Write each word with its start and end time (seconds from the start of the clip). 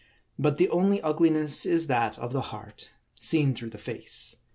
But 0.39 0.57
the 0.57 0.67
only 0.69 0.99
ugliness 0.99 1.63
is 1.63 1.85
that 1.85 2.17
of 2.17 2.33
the 2.33 2.41
heart, 2.41 2.89
seen 3.19 3.53
through 3.53 3.69
the 3.69 3.77
face. 3.77 4.37